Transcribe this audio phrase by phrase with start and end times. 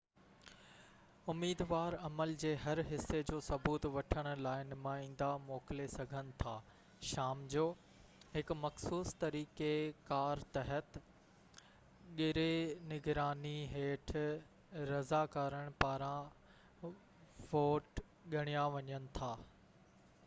[1.31, 6.53] اميدوار عمل جي هر حصي جو ثبوت وٺڻ لاءِ نمائيندا موڪلي سگهن ٿا
[7.09, 7.65] شام جو
[8.37, 9.69] هڪ مخصوص طريقي
[10.09, 10.97] ڪار تحت
[12.21, 12.57] ڳري
[12.93, 14.15] نگراني هيٺ
[14.93, 16.89] رضاڪارن پاران
[17.53, 18.03] ووٽ
[18.35, 19.29] ڳڻيا وڃن ٿا